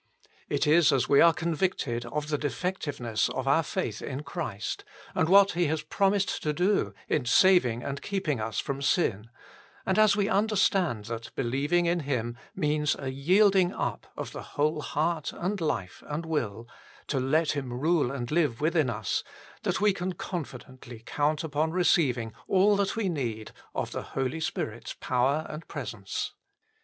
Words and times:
It 0.49 0.65
is 0.65 0.91
as 0.91 1.07
we 1.07 1.21
are 1.21 1.31
con 1.31 1.55
victed 1.55 2.05
of 2.05 2.29
the 2.29 2.37
defectiveness 2.39 3.29
of 3.29 3.47
our 3.47 3.61
faith 3.61 4.01
in 4.01 4.23
Christ, 4.23 4.83
and 5.13 5.29
what 5.29 5.51
He 5.51 5.67
has 5.67 5.83
promised 5.83 6.41
to 6.41 6.53
do 6.53 6.95
in 7.07 7.25
saving 7.27 7.83
and 7.83 8.01
keeping 8.01 8.41
us 8.41 8.59
from 8.59 8.81
sin, 8.81 9.29
and 9.85 9.99
as 9.99 10.15
we 10.15 10.27
understand 10.27 11.05
that 11.05 11.29
believing 11.35 11.85
in 11.85 11.99
Him 11.99 12.35
means 12.55 12.95
a 12.97 13.09
yielding 13.11 13.75
up 13.75 14.07
of 14.17 14.31
the 14.31 14.41
whole 14.57 14.81
heart 14.81 15.33
and 15.33 15.61
life 15.61 16.01
and 16.07 16.25
will, 16.25 16.67
to 17.05 17.19
let 17.19 17.51
Him 17.51 17.71
rule 17.71 18.09
and 18.11 18.31
live 18.31 18.59
within 18.59 18.89
us, 18.89 19.23
that 19.61 19.79
we 19.81 19.93
can 19.93 20.13
confidently 20.13 21.03
count 21.05 21.43
upon 21.43 21.69
receiving 21.73 22.33
all 22.47 22.75
that 22.75 22.95
we 22.95 23.07
need 23.07 23.51
of 23.75 23.91
the 23.91 24.01
Holy 24.17 24.39
Spirit 24.39 24.87
s 24.87 24.95
power 24.99 25.45
and 25.47 25.67
presence. 25.67 26.33